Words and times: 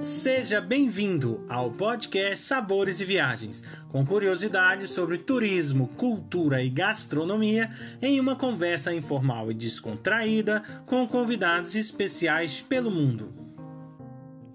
Seja 0.00 0.62
bem-vindo 0.62 1.44
ao 1.46 1.70
podcast 1.70 2.46
Sabores 2.46 3.02
e 3.02 3.04
Viagens, 3.04 3.62
com 3.90 4.02
curiosidades 4.02 4.92
sobre 4.92 5.18
turismo, 5.18 5.88
cultura 5.88 6.62
e 6.62 6.70
gastronomia, 6.70 7.68
em 8.00 8.18
uma 8.18 8.34
conversa 8.34 8.94
informal 8.94 9.50
e 9.50 9.54
descontraída 9.54 10.62
com 10.86 11.06
convidados 11.06 11.74
especiais 11.74 12.62
pelo 12.62 12.90
mundo. 12.90 13.30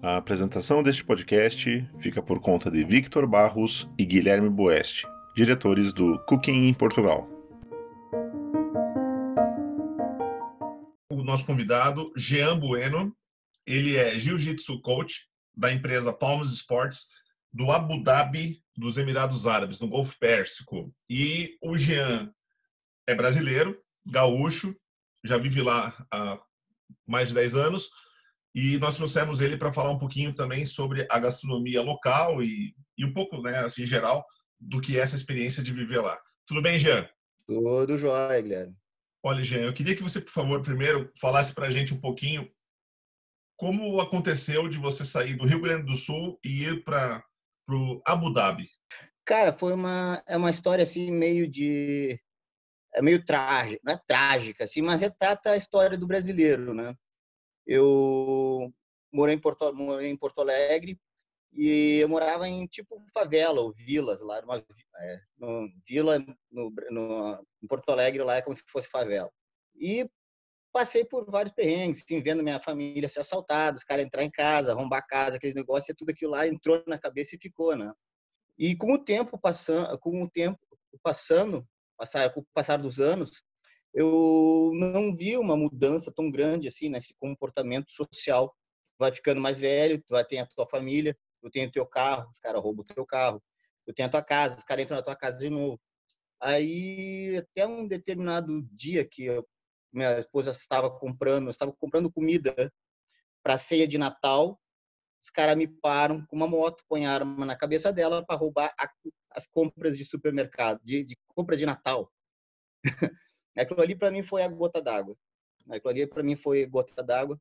A 0.02 0.16
apresentação 0.16 0.82
deste 0.82 1.04
podcast 1.04 1.88
fica 2.00 2.20
por 2.20 2.40
conta 2.40 2.68
de 2.68 2.82
Victor 2.82 3.24
Barros 3.24 3.88
e 3.96 4.04
Guilherme 4.04 4.50
Boeste, 4.50 5.06
diretores 5.36 5.92
do 5.92 6.18
Cooking 6.26 6.66
em 6.66 6.74
Portugal. 6.74 7.30
O 11.08 11.22
nosso 11.22 11.46
convidado, 11.46 12.12
Jean 12.16 12.58
Bueno, 12.58 13.14
ele 13.64 13.96
é 13.96 14.18
jiu-jitsu 14.18 14.80
coach 14.80 15.28
da 15.56 15.72
empresa 15.72 16.12
Palms 16.12 16.52
Sports 16.52 17.08
do 17.52 17.70
Abu 17.70 18.02
Dhabi 18.02 18.62
dos 18.76 18.98
Emirados 18.98 19.46
Árabes, 19.46 19.80
no 19.80 19.88
Golfo 19.88 20.14
Pérsico. 20.18 20.92
E 21.08 21.56
o 21.62 21.78
Jean 21.78 22.30
é 23.06 23.14
brasileiro, 23.14 23.80
gaúcho, 24.04 24.76
já 25.24 25.38
vive 25.38 25.62
lá 25.62 25.96
há 26.12 26.38
mais 27.06 27.28
de 27.28 27.34
10 27.34 27.54
anos. 27.54 27.88
E 28.54 28.78
nós 28.78 28.96
trouxemos 28.96 29.40
ele 29.40 29.56
para 29.56 29.72
falar 29.72 29.90
um 29.90 29.98
pouquinho 29.98 30.34
também 30.34 30.64
sobre 30.66 31.06
a 31.10 31.18
gastronomia 31.18 31.82
local 31.82 32.42
e, 32.42 32.74
e 32.96 33.04
um 33.04 33.12
pouco, 33.12 33.40
né, 33.40 33.58
assim, 33.58 33.82
em 33.82 33.86
geral, 33.86 34.24
do 34.60 34.80
que 34.80 34.98
é 34.98 35.00
essa 35.00 35.16
experiência 35.16 35.62
de 35.62 35.72
viver 35.72 36.00
lá. 36.00 36.18
Tudo 36.46 36.62
bem, 36.62 36.78
Jean? 36.78 37.08
Tudo 37.46 37.98
jóia, 37.98 38.40
Guilherme. 38.40 38.74
Olha, 39.22 39.42
Jean, 39.42 39.62
eu 39.62 39.72
queria 39.72 39.96
que 39.96 40.02
você, 40.02 40.20
por 40.20 40.30
favor, 40.30 40.62
primeiro 40.62 41.10
falasse 41.20 41.54
para 41.54 41.66
a 41.66 41.70
gente 41.70 41.92
um 41.92 42.00
pouquinho 42.00 42.48
como 43.56 44.00
aconteceu 44.00 44.68
de 44.68 44.78
você 44.78 45.04
sair 45.04 45.36
do 45.36 45.46
Rio 45.46 45.60
Grande 45.60 45.86
do 45.86 45.96
Sul 45.96 46.38
e 46.44 46.64
ir 46.64 46.84
para 46.84 47.24
o 47.68 48.00
Abu 48.06 48.32
Dhabi? 48.32 48.68
Cara, 49.24 49.52
foi 49.52 49.72
uma 49.72 50.22
é 50.26 50.36
uma 50.36 50.50
história 50.50 50.84
assim 50.84 51.10
meio 51.10 51.48
de 51.48 52.20
é 52.94 53.02
meio 53.02 53.24
trágica, 53.24 53.80
não 53.84 53.92
é 53.92 54.00
trágica 54.06 54.64
assim, 54.64 54.80
mas 54.80 55.00
retrata 55.00 55.50
a 55.50 55.56
história 55.56 55.98
do 55.98 56.06
brasileiro, 56.06 56.72
né? 56.72 56.94
Eu 57.66 58.72
morei 59.12 59.34
em 59.34 59.38
Porto, 59.38 59.72
morei 59.74 60.08
em 60.08 60.16
Porto 60.16 60.40
Alegre 60.40 60.98
e 61.52 61.98
eu 62.00 62.08
morava 62.08 62.48
em 62.48 62.66
tipo 62.66 63.02
favela 63.12 63.60
ou 63.60 63.72
vilas 63.72 64.20
lá, 64.20 64.40
numa 64.42 64.58
é, 64.58 65.20
no, 65.38 65.68
vila 65.86 66.18
no, 66.50 66.72
no, 66.90 67.46
em 67.62 67.66
Porto 67.66 67.90
Alegre 67.90 68.22
lá 68.22 68.36
é 68.36 68.42
como 68.42 68.54
se 68.54 68.62
fosse 68.66 68.88
favela. 68.88 69.30
E 69.74 70.08
passei 70.76 71.06
por 71.06 71.24
vários 71.24 71.54
perrengues, 71.54 72.02
assim, 72.02 72.20
vendo 72.20 72.42
minha 72.42 72.60
família 72.60 73.08
ser 73.08 73.20
assaltada, 73.20 73.78
os 73.78 73.82
caras 73.82 74.04
entrar 74.04 74.22
em 74.22 74.30
casa, 74.30 74.72
arrombar 74.72 74.98
a 74.98 75.02
casa, 75.02 75.36
aqueles 75.36 75.54
negócios, 75.54 75.96
tudo 75.96 76.10
aquilo 76.10 76.32
lá 76.32 76.46
entrou 76.46 76.84
na 76.86 76.98
cabeça 76.98 77.34
e 77.34 77.38
ficou, 77.38 77.74
né? 77.74 77.90
E 78.58 78.76
com 78.76 78.92
o 78.92 79.02
tempo 79.02 79.38
passando, 79.40 79.98
com 79.98 80.22
o 80.22 80.28
tempo 80.28 80.58
passando, 81.02 81.66
passar, 81.96 82.30
com 82.34 82.40
o 82.40 82.46
passar 82.52 82.76
dos 82.76 83.00
anos, 83.00 83.42
eu 83.94 84.70
não 84.74 85.16
vi 85.16 85.38
uma 85.38 85.56
mudança 85.56 86.12
tão 86.14 86.30
grande 86.30 86.68
assim 86.68 86.90
nesse 86.90 87.14
comportamento 87.14 87.90
social. 87.90 88.54
Vai 88.98 89.10
ficando 89.12 89.40
mais 89.40 89.58
velho, 89.58 89.98
tu 90.02 90.10
vai 90.10 90.26
ter 90.26 90.40
a 90.40 90.46
tua 90.46 90.66
família, 90.68 91.16
tu 91.40 91.48
tem 91.48 91.64
o 91.64 91.72
teu 91.72 91.86
carro, 91.86 92.30
os 92.30 92.38
caras 92.38 92.62
roubam 92.62 92.82
o 92.82 92.94
teu 92.94 93.06
carro, 93.06 93.42
tu 93.86 93.94
tem 93.94 94.04
a 94.04 94.10
tua 94.10 94.22
casa, 94.22 94.58
os 94.58 94.64
caras 94.64 94.84
entram 94.84 94.98
na 94.98 95.02
tua 95.02 95.16
casa 95.16 95.38
de 95.38 95.48
novo. 95.48 95.80
Aí, 96.38 97.34
até 97.38 97.66
um 97.66 97.88
determinado 97.88 98.62
dia 98.72 99.02
que 99.08 99.24
eu 99.24 99.42
minha 99.92 100.18
esposa 100.18 100.50
estava 100.50 100.90
comprando, 100.90 101.50
estava 101.50 101.72
comprando 101.72 102.10
comida 102.10 102.72
para 103.42 103.58
ceia 103.58 103.86
de 103.86 103.98
Natal. 103.98 104.60
Os 105.22 105.30
caras 105.30 105.56
me 105.56 105.66
param 105.66 106.24
com 106.26 106.36
uma 106.36 106.46
moto, 106.46 106.84
põem 106.88 107.06
arma 107.06 107.44
na 107.44 107.56
cabeça 107.56 107.92
dela 107.92 108.24
para 108.24 108.36
roubar 108.36 108.74
a, 108.78 108.88
as 109.30 109.46
compras 109.46 109.96
de 109.96 110.04
supermercado, 110.04 110.80
de, 110.84 111.04
de 111.04 111.16
compra 111.28 111.56
de 111.56 111.66
Natal. 111.66 112.12
Aquilo 113.56 113.80
ali 113.80 113.96
para 113.96 114.10
mim 114.10 114.22
foi 114.22 114.42
a 114.42 114.48
gota 114.48 114.80
d'água. 114.82 115.16
Aquilo 115.68 115.90
ali 115.90 116.06
para 116.06 116.22
mim 116.22 116.36
foi 116.36 116.66
gota 116.66 117.02
d'água. 117.02 117.40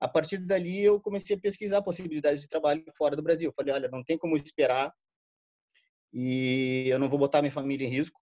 A 0.00 0.08
partir 0.08 0.38
dali 0.38 0.82
eu 0.82 1.00
comecei 1.00 1.36
a 1.36 1.40
pesquisar 1.40 1.82
possibilidades 1.82 2.40
de 2.42 2.48
trabalho 2.48 2.84
fora 2.96 3.14
do 3.14 3.22
Brasil. 3.22 3.48
Eu 3.48 3.54
falei, 3.54 3.74
olha, 3.74 3.88
não 3.88 4.02
tem 4.02 4.18
como 4.18 4.36
esperar 4.36 4.92
e 6.12 6.88
eu 6.88 6.98
não 6.98 7.08
vou 7.08 7.18
botar 7.18 7.42
minha 7.42 7.52
família 7.52 7.86
em 7.86 7.90
risco 7.90 8.23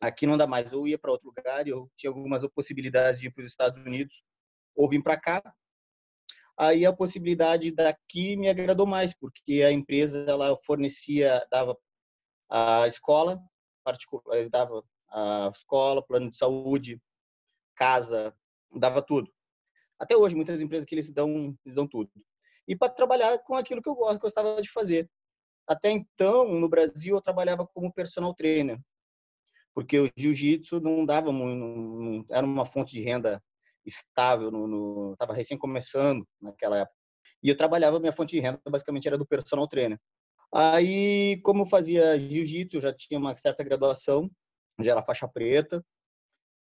aqui 0.00 0.26
não 0.26 0.36
dá 0.36 0.46
mais. 0.46 0.72
Ou 0.72 0.86
ia 0.86 0.98
para 0.98 1.10
outro 1.10 1.28
lugar, 1.28 1.66
eu 1.66 1.90
tinha 1.96 2.10
algumas 2.10 2.46
possibilidades 2.48 3.20
de 3.20 3.26
ir 3.26 3.30
para 3.30 3.42
os 3.42 3.48
Estados 3.48 3.82
Unidos, 3.84 4.22
ou 4.74 4.88
vir 4.88 5.02
para 5.02 5.20
cá. 5.20 5.42
Aí 6.56 6.86
a 6.86 6.92
possibilidade 6.92 7.72
daqui 7.72 8.36
me 8.36 8.48
agradou 8.48 8.86
mais, 8.86 9.12
porque 9.12 9.62
a 9.62 9.72
empresa 9.72 10.24
ela 10.28 10.56
fornecia, 10.64 11.44
dava 11.50 11.76
a 12.48 12.86
escola 12.86 13.42
particular, 13.82 14.48
dava 14.48 14.84
a 15.10 15.50
escola, 15.52 16.04
plano 16.04 16.30
de 16.30 16.36
saúde, 16.36 17.00
casa, 17.74 18.34
dava 18.72 19.02
tudo. 19.02 19.32
Até 19.98 20.16
hoje, 20.16 20.34
muitas 20.34 20.60
empresas 20.60 20.84
que 20.84 20.94
eles 20.94 21.10
dão, 21.12 21.56
eles 21.64 21.74
dão 21.74 21.86
tudo. 21.86 22.10
E 22.66 22.76
para 22.76 22.92
trabalhar 22.92 23.38
com 23.40 23.54
aquilo 23.54 23.82
que 23.82 23.88
eu 23.88 23.94
gostava 23.94 24.60
de 24.62 24.70
fazer. 24.70 25.10
Até 25.66 25.90
então, 25.90 26.48
no 26.48 26.68
Brasil, 26.68 27.16
eu 27.16 27.22
trabalhava 27.22 27.66
como 27.66 27.92
personal 27.92 28.34
trainer 28.34 28.80
porque 29.74 29.98
o 29.98 30.10
jiu-jitsu 30.16 30.80
não 30.80 31.04
dava 31.04 31.32
muito, 31.32 32.32
era 32.32 32.46
uma 32.46 32.64
fonte 32.64 32.94
de 32.94 33.02
renda 33.02 33.42
estável, 33.84 34.50
estava 35.12 35.34
recém 35.34 35.58
começando 35.58 36.26
naquela 36.40 36.78
época. 36.78 36.96
E 37.42 37.48
eu 37.48 37.56
trabalhava, 37.56 38.00
minha 38.00 38.12
fonte 38.12 38.36
de 38.36 38.40
renda 38.40 38.60
basicamente 38.66 39.06
era 39.06 39.18
do 39.18 39.26
personal 39.26 39.68
trainer. 39.68 40.00
Aí, 40.52 41.40
como 41.42 41.62
eu 41.62 41.66
fazia 41.66 42.18
jiu-jitsu, 42.18 42.80
já 42.80 42.94
tinha 42.94 43.18
uma 43.18 43.34
certa 43.36 43.64
graduação, 43.64 44.30
já 44.80 44.92
era 44.92 45.02
faixa 45.02 45.28
preta, 45.28 45.84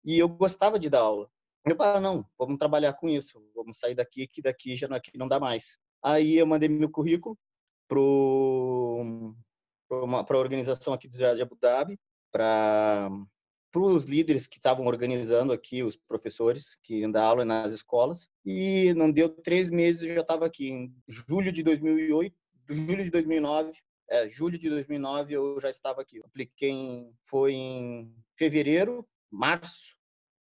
e 0.04 0.20
eu 0.20 0.28
gostava 0.28 0.78
de 0.78 0.90
dar 0.90 1.00
aula. 1.00 1.30
Eu 1.66 1.76
falei, 1.76 2.02
não, 2.02 2.26
vamos 2.38 2.58
trabalhar 2.58 2.94
com 2.94 3.10
isso, 3.10 3.42
vamos 3.56 3.80
sair 3.80 3.96
daqui, 3.96 4.28
que 4.28 4.42
daqui 4.42 4.78
já 4.78 4.88
não, 4.88 4.98
aqui 4.98 5.18
não 5.18 5.28
dá 5.28 5.40
mais. 5.40 5.78
Aí 6.04 6.36
eu 6.36 6.46
mandei 6.46 6.70
meu 6.70 6.92
currículo 6.92 7.38
para 7.88 7.98
a 9.90 10.38
organização 10.38 10.94
aqui 10.94 11.08
do 11.08 11.18
de 11.18 11.42
Abu 11.42 11.58
Dhabi, 11.60 11.98
para 12.32 13.10
os 13.76 14.06
líderes 14.06 14.48
que 14.48 14.58
estavam 14.58 14.86
organizando 14.86 15.54
aqui, 15.54 15.84
os 15.84 15.96
professores 15.96 16.78
que 16.84 17.00
iam 17.00 17.12
dar 17.12 17.24
aula 17.24 17.46
nas 17.46 17.74
escolas. 17.74 18.30
E 18.46 18.94
não 18.96 19.12
deu 19.12 19.30
três 19.30 19.70
meses, 19.70 20.02
eu 20.02 20.16
já 20.16 20.22
estava 20.22 20.46
aqui. 20.46 20.70
Em 20.70 20.96
julho 21.08 21.52
de 21.52 21.64
2008, 21.64 22.36
julho 22.70 23.04
de 23.04 23.12
2009, 23.12 23.72
é, 24.10 24.30
julho 24.30 24.58
de 24.58 24.70
2009 24.70 25.34
eu 25.34 25.60
já 25.62 25.70
estava 25.70 26.02
aqui. 26.02 26.20
apliquei, 26.24 26.70
em, 26.70 27.12
foi 27.26 27.54
em 27.54 28.14
fevereiro, 28.38 29.06
março, 29.30 29.96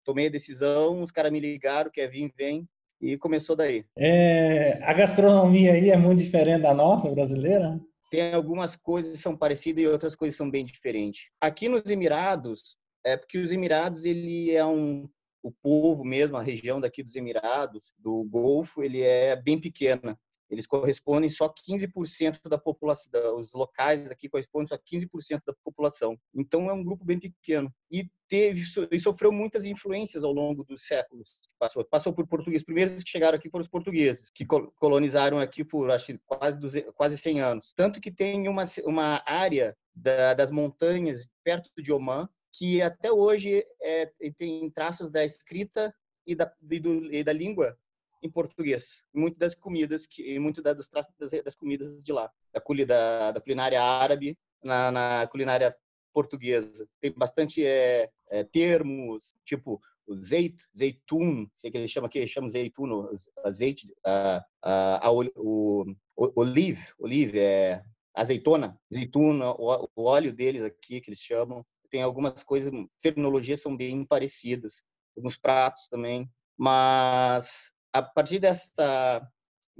tomei 0.04 0.26
a 0.26 0.30
decisão, 0.30 1.02
os 1.02 1.10
caras 1.10 1.32
me 1.32 1.40
ligaram, 1.40 1.90
quer 1.90 2.08
vir, 2.08 2.32
vem, 2.36 2.68
e 3.00 3.16
começou 3.16 3.56
daí. 3.56 3.84
É, 3.96 4.78
a 4.82 4.92
gastronomia 4.92 5.72
aí 5.72 5.90
é 5.90 5.96
muito 5.96 6.22
diferente 6.22 6.62
da 6.62 6.74
nossa, 6.74 7.10
brasileira? 7.10 7.80
Tem 8.10 8.34
algumas 8.34 8.76
coisas 8.76 9.16
que 9.16 9.22
são 9.22 9.36
parecidas 9.36 9.84
e 9.84 9.86
outras 9.86 10.16
coisas 10.16 10.36
são 10.36 10.50
bem 10.50 10.66
diferentes. 10.66 11.28
Aqui 11.40 11.68
nos 11.68 11.86
Emirados, 11.86 12.76
é 13.04 13.16
porque 13.16 13.38
os 13.38 13.52
Emirados 13.52 14.04
ele 14.04 14.50
é 14.50 14.64
um 14.64 15.08
o 15.42 15.50
povo 15.50 16.04
mesmo, 16.04 16.36
a 16.36 16.42
região 16.42 16.78
daqui 16.78 17.02
dos 17.02 17.16
Emirados, 17.16 17.82
do 17.98 18.24
Golfo, 18.24 18.82
ele 18.82 19.00
é 19.00 19.34
bem 19.34 19.58
pequena. 19.58 20.18
Eles 20.50 20.66
correspondem 20.66 21.30
só 21.30 21.48
15% 21.48 22.40
da 22.48 22.58
população, 22.58 23.38
os 23.38 23.52
locais 23.54 24.10
aqui 24.10 24.28
correspondem 24.28 24.68
só 24.68 24.76
15% 24.76 25.40
da 25.46 25.54
população. 25.64 26.18
Então 26.34 26.68
é 26.68 26.72
um 26.72 26.84
grupo 26.84 27.04
bem 27.04 27.20
pequeno 27.20 27.72
e 27.90 28.10
teve 28.28 28.64
e 28.90 29.00
sofreu 29.00 29.30
muitas 29.30 29.64
influências 29.64 30.24
ao 30.24 30.32
longo 30.32 30.64
dos 30.64 30.86
séculos 30.86 31.36
passou, 31.60 31.84
passou 31.84 32.12
por 32.12 32.26
portugueses. 32.26 32.62
Os 32.62 32.66
primeiros 32.66 33.04
que 33.04 33.10
chegaram 33.10 33.36
aqui 33.36 33.50
foram 33.50 33.60
os 33.62 33.68
portugueses, 33.68 34.30
que 34.30 34.46
colonizaram 34.46 35.38
aqui 35.38 35.62
por 35.62 35.90
acho, 35.90 36.18
quase, 36.26 36.58
200, 36.58 36.92
quase 36.94 37.18
100 37.18 37.40
anos. 37.40 37.72
Tanto 37.76 38.00
que 38.00 38.10
tem 38.10 38.48
uma, 38.48 38.64
uma 38.84 39.22
área 39.26 39.76
da, 39.94 40.32
das 40.32 40.50
montanhas 40.50 41.28
perto 41.44 41.70
de 41.76 41.92
Oman 41.92 42.28
que 42.52 42.82
até 42.82 43.12
hoje 43.12 43.64
é, 43.80 44.10
tem 44.36 44.68
traços 44.70 45.10
da 45.10 45.24
escrita 45.24 45.94
e 46.26 46.34
da, 46.34 46.52
e, 46.68 46.80
do, 46.80 47.12
e 47.12 47.22
da 47.22 47.32
língua 47.32 47.78
em 48.22 48.30
português. 48.30 49.04
Muito 49.14 49.38
das 49.38 49.54
comidas, 49.54 50.06
que, 50.06 50.38
muito 50.38 50.62
da, 50.62 50.72
dos 50.72 50.88
traços 50.88 51.14
das, 51.18 51.30
das, 51.30 51.54
comidas 51.54 52.02
de 52.02 52.12
lá. 52.12 52.30
Da, 52.52 52.60
da, 52.86 53.32
da 53.32 53.40
culinária 53.40 53.80
árabe, 53.80 54.36
na, 54.64 54.90
na, 54.90 55.26
culinária 55.28 55.76
portuguesa. 56.12 56.88
Tem 57.00 57.12
bastante 57.12 57.64
é, 57.64 58.10
é, 58.30 58.42
termos, 58.44 59.34
tipo 59.44 59.80
zeit, 60.20 60.56
zeitun, 60.76 61.48
sei 61.56 61.70
que 61.70 61.78
ele 61.78 61.88
chama 61.88 62.06
aqui, 62.06 62.26
chama 62.26 62.48
zeitun, 62.48 63.08
azeite, 63.44 63.92
a, 64.04 64.44
a, 64.62 65.06
a, 65.06 65.12
o, 65.12 65.94
o, 66.16 66.32
olive, 66.36 66.82
olive 66.98 67.38
é 67.38 67.82
azeitona, 68.14 68.78
zeituna, 68.92 69.52
o, 69.52 69.88
o 69.94 70.04
óleo 70.04 70.32
deles 70.32 70.62
aqui 70.62 71.00
que 71.00 71.10
eles 71.10 71.20
chamam. 71.20 71.64
Tem 71.90 72.02
algumas 72.02 72.44
coisas, 72.44 72.72
terminologias 73.00 73.60
são 73.60 73.76
bem 73.76 74.04
parecidas, 74.04 74.82
alguns 75.16 75.36
pratos 75.36 75.88
também, 75.88 76.30
mas 76.56 77.72
a 77.92 78.02
partir 78.02 78.38
dessa 78.38 79.26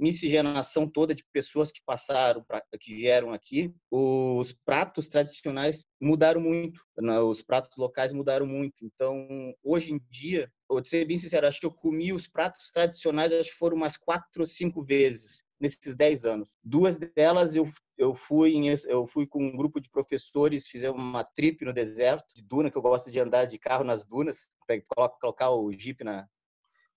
miscigenação 0.01 0.87
toda 0.87 1.13
de 1.13 1.23
pessoas 1.31 1.71
que 1.71 1.79
passaram, 1.85 2.43
pra, 2.43 2.61
que 2.79 2.95
vieram 2.95 3.31
aqui, 3.31 3.73
os 3.91 4.51
pratos 4.65 5.07
tradicionais 5.07 5.85
mudaram 6.01 6.41
muito, 6.41 6.81
né? 6.97 7.19
os 7.19 7.43
pratos 7.43 7.77
locais 7.77 8.11
mudaram 8.11 8.45
muito. 8.45 8.83
Então, 8.83 9.53
hoje 9.63 9.93
em 9.93 10.01
dia, 10.09 10.51
vou 10.67 10.83
ser 10.83 11.05
bem 11.05 11.19
sincero, 11.19 11.47
acho 11.47 11.59
que 11.59 11.65
eu 11.65 11.71
comi 11.71 12.11
os 12.11 12.27
pratos 12.27 12.71
tradicionais, 12.71 13.31
acho 13.31 13.51
que 13.51 13.57
foram 13.57 13.77
umas 13.77 13.95
quatro 13.95 14.41
ou 14.41 14.45
cinco 14.45 14.83
vezes 14.83 15.43
nesses 15.59 15.95
dez 15.95 16.25
anos. 16.25 16.49
Duas 16.63 16.97
delas 16.97 17.55
eu 17.55 17.69
eu 17.97 18.15
fui 18.15 18.55
em, 18.55 18.65
eu 18.85 19.05
fui 19.05 19.27
com 19.27 19.45
um 19.45 19.55
grupo 19.55 19.79
de 19.79 19.87
professores, 19.87 20.67
fizemos 20.67 20.99
uma 20.99 21.23
trip 21.23 21.63
no 21.63 21.71
deserto 21.71 22.25
de 22.33 22.41
duna 22.41 22.71
que 22.71 22.75
eu 22.75 22.81
gosto 22.81 23.11
de 23.11 23.19
andar 23.19 23.45
de 23.45 23.59
carro 23.59 23.83
nas 23.83 24.03
dunas, 24.03 24.47
colocar, 24.87 25.19
colocar 25.19 25.51
o 25.51 25.71
jeep 25.71 26.03
na 26.03 26.27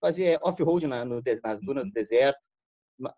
fazer 0.01 0.39
off-road 0.43 0.87
na, 0.87 1.05
no, 1.05 1.23
nas 1.43 1.61
dunas 1.61 1.85
do 1.85 1.91
deserto. 1.91 2.39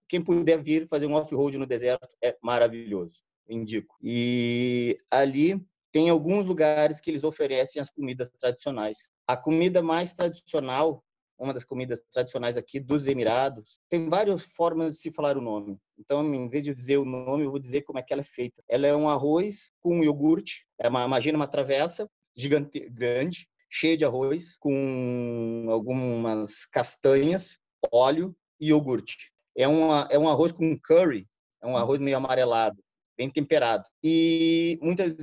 Quem 0.08 0.23
puder 0.23 0.62
vir 0.62 0.87
fazer 0.88 1.06
um 1.06 1.14
off-road 1.14 1.58
no 1.58 1.67
deserto 1.67 2.08
é 2.23 2.37
maravilhoso, 2.43 3.20
indico. 3.49 3.96
E 4.02 4.96
ali 5.11 5.61
tem 5.93 6.11
alguns 6.11 6.46
lugares 6.46 7.00
que 7.00 7.11
eles 7.11 7.25
oferecem 7.25 7.81
as 7.81 7.90
comidas 7.90 8.31
tradicionais. 8.38 9.08
A 9.26 9.37
comida 9.37 9.82
mais 9.82 10.14
tradicional 10.14 11.05
uma 11.38 11.52
das 11.52 11.64
comidas 11.64 12.00
tradicionais 12.12 12.56
aqui 12.56 12.81
dos 12.81 13.06
Emirados. 13.06 13.78
Tem 13.88 14.08
várias 14.08 14.44
formas 14.44 14.94
de 14.94 15.00
se 15.02 15.12
falar 15.12 15.37
o 15.37 15.40
nome. 15.40 15.78
Então, 15.99 16.23
em 16.34 16.49
vez 16.49 16.64
de 16.64 16.75
dizer 16.75 16.96
o 16.96 17.05
nome, 17.05 17.44
eu 17.44 17.50
vou 17.50 17.61
dizer 17.61 17.82
como 17.82 17.99
é 17.99 18.02
que 18.02 18.12
ela 18.12 18.23
é 18.23 18.25
feita. 18.25 18.62
Ela 18.69 18.87
é 18.87 18.96
um 18.96 19.08
arroz 19.08 19.70
com 19.81 20.02
iogurte. 20.02 20.67
É 20.78 20.88
uma, 20.88 21.05
imagina 21.05 21.37
uma 21.37 21.46
travessa 21.46 22.08
gigante, 22.34 22.88
grande, 22.90 23.49
cheia 23.69 23.96
de 23.96 24.05
arroz, 24.05 24.56
com 24.58 25.67
algumas 25.70 26.67
castanhas, 26.67 27.58
óleo 27.93 28.34
e 28.61 28.69
iogurte. 28.69 29.32
É, 29.56 29.67
uma, 29.67 30.06
é 30.11 30.19
um 30.19 30.29
arroz 30.29 30.53
com 30.53 30.79
curry, 30.79 31.26
é 31.62 31.67
um 31.67 31.76
arroz 31.76 32.00
meio 32.00 32.17
amarelado, 32.17 32.82
bem 33.17 33.31
temperado. 33.31 33.85
E 34.03 34.79
muitas, 34.82 35.14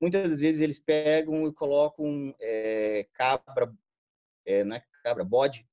muitas 0.00 0.40
vezes 0.40 0.60
eles 0.60 0.78
pegam 0.78 1.46
e 1.46 1.52
colocam 1.52 2.34
é, 2.40 3.06
cabra, 3.14 3.72
é, 4.46 4.64
não 4.64 4.76
é 4.76 4.84
cabra, 5.02 5.24
bode, 5.24 5.66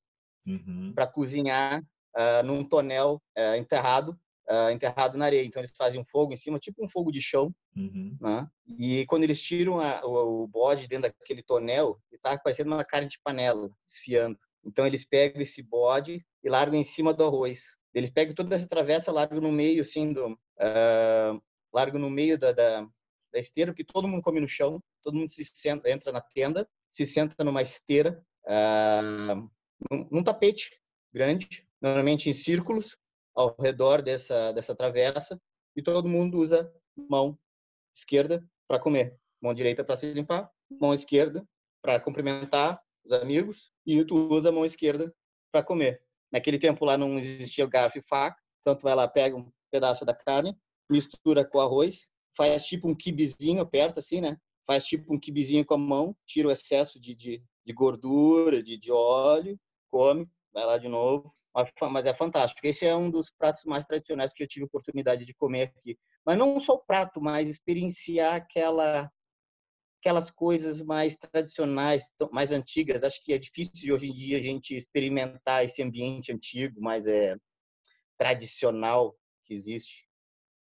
uhum. 0.45 0.91
para 0.93 1.07
cozinhar 1.07 1.81
uh, 2.15 2.45
num 2.45 2.63
tonel 2.63 3.21
uh, 3.37 3.55
enterrado, 3.55 4.19
uh, 4.49 4.71
enterrado 4.71 5.17
na 5.17 5.25
areia. 5.25 5.45
Então 5.45 5.59
eles 5.59 5.73
fazem 5.75 6.01
um 6.01 6.05
fogo 6.05 6.33
em 6.33 6.37
cima, 6.37 6.59
tipo 6.59 6.83
um 6.83 6.89
fogo 6.89 7.11
de 7.11 7.21
chão, 7.21 7.53
uhum. 7.75 8.17
né? 8.19 8.47
E 8.67 9.05
quando 9.05 9.23
eles 9.23 9.41
tiram 9.41 9.79
a, 9.79 10.01
o, 10.03 10.43
o, 10.43 10.47
bode 10.47 10.87
dentro 10.87 11.11
daquele 11.11 11.43
tonel, 11.43 11.99
ele 12.11 12.19
tá 12.21 12.37
parecendo 12.37 12.73
uma 12.73 12.83
carne 12.83 13.07
de 13.07 13.19
panela, 13.23 13.69
desfiando. 13.85 14.37
Então 14.65 14.85
eles 14.85 15.05
pegam 15.05 15.41
esse 15.41 15.61
bode 15.61 16.25
e 16.43 16.49
largam 16.49 16.79
em 16.79 16.83
cima 16.83 17.13
do 17.13 17.23
arroz. 17.23 17.77
Eles 17.99 18.09
pegam 18.09 18.33
toda 18.33 18.55
essa 18.55 18.67
travessa, 18.67 19.11
largam 19.11 19.41
no 19.41 19.51
meio, 19.51 19.81
assim, 19.81 20.13
do, 20.13 20.31
uh, 20.31 21.99
no 21.99 22.09
meio 22.09 22.37
da, 22.37 22.53
da, 22.53 22.81
da 22.81 23.39
esteira, 23.39 23.71
porque 23.71 23.83
todo 23.83 24.07
mundo 24.07 24.23
come 24.23 24.39
no 24.39 24.47
chão, 24.47 24.81
todo 25.03 25.17
mundo 25.17 25.29
se 25.29 25.43
senta, 25.43 25.91
entra 25.91 26.09
na 26.09 26.21
tenda, 26.21 26.65
se 26.89 27.05
senta 27.05 27.43
numa 27.43 27.61
esteira 27.61 28.23
uh, 28.45 29.49
num 30.09 30.23
tapete 30.23 30.81
grande, 31.13 31.67
normalmente 31.81 32.29
em 32.29 32.33
círculos, 32.33 32.97
ao 33.35 33.53
redor 33.59 34.01
dessa, 34.01 34.53
dessa 34.53 34.73
travessa, 34.73 35.39
e 35.75 35.81
todo 35.81 36.07
mundo 36.07 36.39
usa 36.39 36.73
mão 36.95 37.37
esquerda 37.93 38.41
para 38.65 38.79
comer, 38.79 39.19
mão 39.41 39.53
direita 39.53 39.83
para 39.83 39.97
se 39.97 40.11
limpar, 40.13 40.49
mão 40.79 40.93
esquerda 40.93 41.45
para 41.81 41.99
cumprimentar 41.99 42.81
os 43.03 43.11
amigos, 43.11 43.73
e 43.85 44.05
tu 44.05 44.29
usa 44.29 44.49
a 44.49 44.51
mão 44.53 44.63
esquerda 44.63 45.13
para 45.51 45.63
comer. 45.63 46.01
Naquele 46.31 46.59
tempo 46.59 46.85
lá 46.85 46.97
não 46.97 47.17
existia 47.17 47.65
garfo 47.65 47.97
e 47.97 48.01
faca, 48.01 48.37
vai 48.81 48.95
lá, 48.95 49.07
pega 49.07 49.35
um 49.35 49.51
pedaço 49.71 50.05
da 50.05 50.13
carne, 50.13 50.55
mistura 50.89 51.45
com 51.45 51.59
arroz, 51.59 52.05
faz 52.35 52.65
tipo 52.65 52.87
um 52.87 52.95
kibizinho, 52.95 53.61
aperta 53.61 53.99
assim, 53.99 54.21
né? 54.21 54.37
Faz 54.65 54.85
tipo 54.85 55.13
um 55.13 55.19
kibizinho 55.19 55.65
com 55.65 55.73
a 55.73 55.77
mão, 55.77 56.15
tira 56.25 56.47
o 56.47 56.51
excesso 56.51 56.99
de, 56.99 57.15
de, 57.15 57.43
de 57.65 57.73
gordura, 57.73 58.61
de, 58.61 58.77
de 58.77 58.91
óleo, 58.91 59.59
come, 59.89 60.27
vai 60.53 60.65
lá 60.65 60.77
de 60.77 60.87
novo. 60.87 61.33
Mas 61.91 62.05
é 62.05 62.13
fantástico. 62.15 62.65
Esse 62.65 62.85
é 62.85 62.95
um 62.95 63.09
dos 63.09 63.31
pratos 63.31 63.65
mais 63.65 63.83
tradicionais 63.83 64.31
que 64.31 64.43
eu 64.43 64.47
tive 64.47 64.65
oportunidade 64.65 65.25
de 65.25 65.33
comer 65.33 65.73
aqui. 65.75 65.97
Mas 66.25 66.37
não 66.37 66.59
só 66.59 66.73
o 66.73 66.85
prato, 66.85 67.19
mas 67.19 67.49
experienciar 67.49 68.35
aquela 68.35 69.11
aquelas 69.99 70.31
coisas 70.31 70.81
mais 70.81 71.15
tradicionais, 71.15 72.09
mais 72.31 72.51
antigas. 72.51 73.03
Acho 73.03 73.21
que 73.23 73.33
é 73.33 73.37
difícil 73.37 73.93
hoje 73.93 74.09
em 74.09 74.13
dia 74.13 74.37
a 74.37 74.41
gente 74.41 74.75
experimentar 74.75 75.63
esse 75.65 75.81
ambiente 75.83 76.31
antigo, 76.31 76.81
mais 76.81 77.07
é 77.07 77.35
tradicional 78.17 79.15
que 79.45 79.53
existe, 79.53 80.07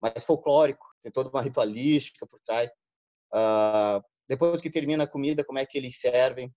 mais 0.01 0.23
folclórico. 0.23 0.85
Tem 1.03 1.11
toda 1.11 1.29
uma 1.29 1.41
ritualística 1.41 2.25
por 2.27 2.39
trás. 2.45 2.71
Uh, 3.33 4.03
depois 4.27 4.61
que 4.61 4.69
termina 4.69 5.03
a 5.03 5.07
comida, 5.07 5.43
como 5.43 5.59
é 5.59 5.65
que 5.65 5.77
eles 5.77 5.99
servem? 5.99 6.53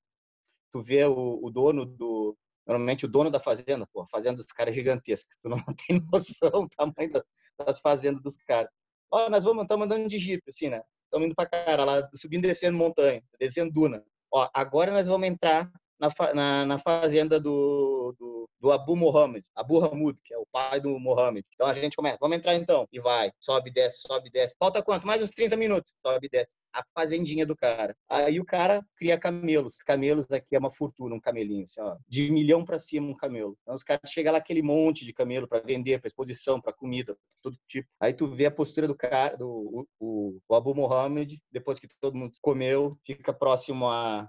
tu 0.75 0.83
vê 0.83 1.05
o, 1.05 1.39
o 1.41 1.51
dono 1.53 1.87
do 1.87 2.37
normalmente 2.67 3.05
o 3.05 3.09
dono 3.09 3.31
da 3.31 3.39
fazenda, 3.39 3.87
pô, 3.93 4.03
a 4.03 4.09
fazenda 4.09 4.39
dos 4.39 4.47
caras 4.47 4.75
é 4.75 4.77
gigantesca, 4.77 5.37
tu 5.41 5.49
não 5.49 5.59
tem 5.87 6.05
noção 6.13 6.51
do 6.51 6.69
tamanho 6.69 7.13
das 7.57 7.79
fazendas 7.79 8.21
dos 8.23 8.37
caras. 8.37 8.71
Ó, 9.09 9.31
nós 9.31 9.45
vamos, 9.45 9.63
estamos 9.63 9.85
andando 9.85 10.09
de 10.09 10.19
jipe, 10.19 10.43
assim, 10.49 10.71
né? 10.71 10.83
Estamos 11.15 11.27
indo 11.27 11.37
para 11.37 11.49
cara, 11.49 11.85
lá, 11.85 12.11
subindo 12.13 12.45
e 12.45 12.49
descendo 12.49 12.77
montanha, 12.77 13.23
descendo 13.39 13.73
duna. 13.73 14.03
Ó, 14.33 14.49
agora 14.53 14.91
nós 14.91 15.07
vamos 15.07 15.29
entrar 15.29 15.71
na, 15.97 16.09
na, 16.35 16.67
na 16.67 16.79
fazenda 16.81 17.39
do, 17.39 18.13
do, 18.19 18.44
do, 18.65 18.73
Abu 18.73 18.97
Mohammed, 18.97 19.45
Abu 19.55 19.85
Hamud, 19.85 20.19
que 20.25 20.33
é 20.33 20.39
o 20.39 20.47
pai 20.51 20.81
do 20.81 20.99
Mohammed. 20.99 21.47
Então 21.55 21.67
a 21.67 21.75
gente 21.75 21.95
começa, 21.95 22.17
vamos 22.19 22.39
entrar 22.39 22.55
então, 22.55 22.89
e 22.91 22.99
vai, 22.99 23.31
sobe, 23.39 23.71
desce, 23.71 24.01
sobe, 24.01 24.31
desce. 24.31 24.57
Falta 24.59 24.83
quanto? 24.83 25.07
Mais 25.07 25.23
uns 25.23 25.29
30 25.29 25.55
minutos, 25.55 25.95
sobe, 26.05 26.31
desce. 26.31 26.55
A 26.73 26.83
fazendinha 26.95 27.45
do 27.45 27.55
cara. 27.55 27.95
Aí 28.09 28.41
o 28.41 28.45
cara 28.45 28.83
cria 28.97 29.19
camelos. 29.19 29.77
Camelos 29.85 30.31
aqui 30.31 30.57
é 30.57 30.59
uma 30.59 30.73
fortuna, 30.73 31.15
um 31.15 31.21
camelinho, 31.21 31.65
assim, 31.65 31.81
ó, 31.81 31.97
de 32.09 32.31
milhão 32.31 32.65
para 32.65 32.79
cima 32.79 33.07
um 33.07 33.15
camelo. 33.15 33.55
Então 33.63 33.75
os 33.75 33.83
caras 33.83 34.11
chegam 34.11 34.33
lá 34.33 34.39
aquele 34.39 34.63
monte 34.63 35.05
de 35.05 35.13
camelo 35.13 35.47
para 35.47 35.61
vender, 35.61 36.01
para 36.01 36.09
exposição, 36.09 36.59
para 36.59 36.73
comida, 36.73 37.17
todo 37.43 37.59
tipo. 37.69 37.89
Aí 38.01 38.15
tu 38.15 38.27
vê 38.35 38.47
a 38.47 38.51
postura 38.51 38.89
do 38.89 38.97
cara, 38.97 39.37
do 39.37 39.87
o, 40.01 40.41
o, 40.49 40.55
Abu 40.55 40.75
Mohammed, 40.75 41.39
depois 41.53 41.79
que 41.79 41.87
todo 42.01 42.17
mundo 42.17 42.33
comeu, 42.41 42.99
fica 43.05 43.33
próximo 43.33 43.89
a 43.89 44.29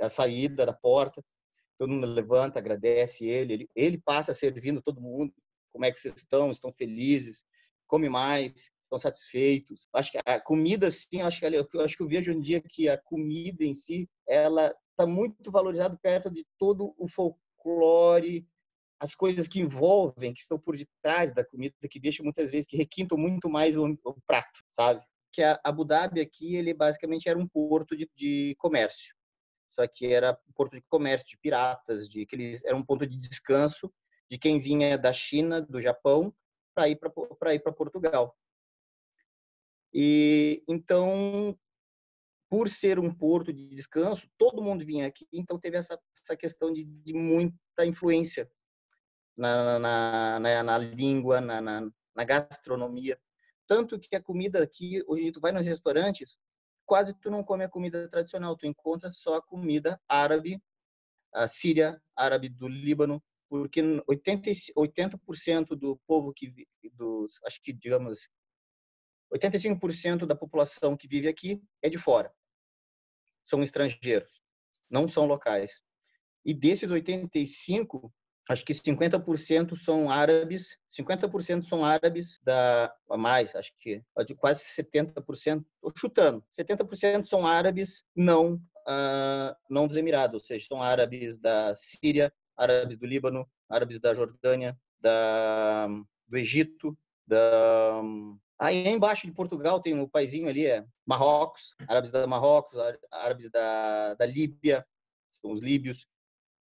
a 0.00 0.08
saída 0.08 0.64
da 0.64 0.72
porta, 0.72 1.20
todo 1.80 1.92
mundo 1.92 2.06
levanta, 2.06 2.58
agradece 2.58 3.24
ele, 3.24 3.54
ele, 3.54 3.70
ele 3.74 3.98
passa 3.98 4.34
servindo 4.34 4.82
todo 4.82 5.00
mundo, 5.00 5.32
como 5.72 5.86
é 5.86 5.90
que 5.90 5.98
vocês 5.98 6.12
estão, 6.14 6.50
estão 6.50 6.70
felizes, 6.70 7.42
come 7.86 8.06
mais, 8.06 8.70
estão 8.82 8.98
satisfeitos. 8.98 9.88
Acho 9.94 10.12
que 10.12 10.18
a 10.26 10.38
comida, 10.38 10.90
sim, 10.90 11.22
acho 11.22 11.40
que, 11.40 11.46
eu 11.46 11.80
acho 11.80 11.96
que 11.96 12.02
eu 12.02 12.08
vejo 12.08 12.32
um 12.34 12.40
dia 12.40 12.60
que 12.60 12.86
a 12.86 12.98
comida 12.98 13.64
em 13.64 13.72
si, 13.72 14.06
ela 14.28 14.76
está 14.90 15.06
muito 15.06 15.50
valorizada 15.50 15.98
perto 16.02 16.30
de 16.30 16.46
todo 16.58 16.94
o 16.98 17.08
folclore, 17.08 18.46
as 19.00 19.14
coisas 19.14 19.48
que 19.48 19.60
envolvem, 19.60 20.34
que 20.34 20.42
estão 20.42 20.58
por 20.58 20.76
detrás 20.76 21.32
da 21.34 21.42
comida, 21.42 21.74
que 21.90 21.98
deixam 21.98 22.24
muitas 22.24 22.50
vezes, 22.50 22.66
que 22.66 22.76
requintam 22.76 23.16
muito 23.16 23.48
mais 23.48 23.74
o, 23.74 23.86
o 24.04 24.20
prato, 24.26 24.60
sabe? 24.70 25.02
Que 25.32 25.42
a 25.42 25.58
Abu 25.64 25.86
Dhabi 25.86 26.20
aqui, 26.20 26.56
ele 26.56 26.74
basicamente 26.74 27.26
era 27.26 27.38
um 27.38 27.48
porto 27.48 27.96
de, 27.96 28.06
de 28.14 28.54
comércio 28.58 29.18
só 29.74 29.86
que 29.86 30.06
era 30.06 30.38
porto 30.54 30.74
de 30.74 30.82
comércio, 30.88 31.28
de 31.28 31.38
piratas, 31.38 32.08
de 32.08 32.26
que 32.26 32.36
eles 32.36 32.64
era 32.64 32.76
um 32.76 32.84
ponto 32.84 33.06
de 33.06 33.16
descanso 33.16 33.92
de 34.30 34.38
quem 34.38 34.60
vinha 34.60 34.96
da 34.96 35.12
China, 35.12 35.60
do 35.60 35.80
Japão, 35.82 36.32
para 36.74 36.88
ir 36.88 36.96
para 36.96 37.54
ir 37.54 37.60
para 37.60 37.72
Portugal. 37.72 38.36
E 39.92 40.62
então, 40.68 41.58
por 42.48 42.68
ser 42.68 42.98
um 42.98 43.12
porto 43.12 43.52
de 43.52 43.66
descanso, 43.68 44.28
todo 44.38 44.62
mundo 44.62 44.84
vinha 44.84 45.06
aqui, 45.06 45.26
então 45.32 45.58
teve 45.58 45.76
essa, 45.76 46.00
essa 46.24 46.36
questão 46.36 46.72
de, 46.72 46.84
de 46.84 47.12
muita 47.12 47.84
influência 47.84 48.50
na, 49.36 49.78
na, 49.78 50.40
na, 50.40 50.62
na 50.62 50.78
língua, 50.78 51.40
na, 51.40 51.60
na, 51.60 51.90
na 52.14 52.24
gastronomia. 52.24 53.20
Tanto 53.66 53.98
que 53.98 54.14
a 54.14 54.22
comida 54.22 54.62
aqui, 54.62 55.02
hoje 55.06 55.32
tu 55.32 55.40
vai 55.40 55.52
nos 55.52 55.66
restaurantes, 55.66 56.36
quase 56.90 57.14
tu 57.14 57.30
não 57.30 57.44
come 57.44 57.62
a 57.62 57.68
comida 57.68 58.08
tradicional, 58.08 58.56
tu 58.56 58.66
encontra 58.66 59.12
só 59.12 59.36
a 59.36 59.42
comida 59.42 60.00
árabe, 60.08 60.60
a 61.32 61.46
síria, 61.46 62.02
árabe 62.16 62.48
do 62.48 62.66
Líbano, 62.66 63.22
porque 63.48 63.80
80, 64.08 64.50
80% 64.76 65.76
do 65.76 65.96
povo 66.04 66.32
que 66.34 66.52
dos, 66.92 67.38
acho 67.46 67.62
que 67.62 67.72
digamos 67.72 68.28
85% 69.32 70.26
da 70.26 70.34
população 70.34 70.96
que 70.96 71.06
vive 71.06 71.28
aqui 71.28 71.62
é 71.80 71.88
de 71.88 71.96
fora. 71.96 72.34
São 73.44 73.62
estrangeiros, 73.62 74.42
não 74.90 75.06
são 75.06 75.26
locais. 75.26 75.80
E 76.44 76.52
desses 76.52 76.90
85, 76.90 78.12
acho 78.50 78.64
que 78.64 78.72
50% 78.72 79.76
são 79.76 80.10
árabes, 80.10 80.76
50% 80.90 81.68
são 81.68 81.84
árabes 81.84 82.40
da 82.42 82.92
a 83.08 83.16
mais, 83.16 83.54
acho 83.54 83.72
que 83.78 84.02
de 84.26 84.34
quase 84.34 84.64
70%, 84.64 85.22
estou 85.24 85.92
chutando, 85.96 86.44
70% 86.50 87.26
são 87.26 87.46
árabes 87.46 88.02
não 88.14 88.54
uh, 88.54 89.54
não 89.68 89.86
dos 89.86 89.96
Emirados, 89.96 90.40
ou 90.40 90.46
seja, 90.46 90.66
são 90.66 90.82
árabes 90.82 91.38
da 91.38 91.76
Síria, 91.76 92.32
árabes 92.56 92.96
do 92.96 93.06
Líbano, 93.06 93.48
árabes 93.68 94.00
da 94.00 94.12
Jordânia, 94.14 94.76
da, 95.00 95.86
do 96.26 96.36
Egito, 96.36 96.98
da, 97.26 98.02
Aí 98.58 98.86
embaixo 98.88 99.26
de 99.26 99.32
Portugal 99.32 99.80
tem 99.80 99.94
um 99.94 100.08
paizinho 100.08 100.48
ali, 100.48 100.66
é 100.66 100.84
Marrocos, 101.06 101.74
árabes 101.88 102.10
da 102.10 102.26
Marrocos, 102.26 102.78
árabes 103.10 103.48
da, 103.48 104.14
da 104.14 104.26
Líbia, 104.26 104.84
são 105.40 105.52
os 105.52 105.62
líbios. 105.62 106.06